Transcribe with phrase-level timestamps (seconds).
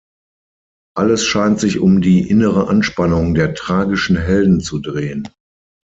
[0.97, 5.27] Alles scheint sich um die innere Anspannung der tragischen Helden zu drehen.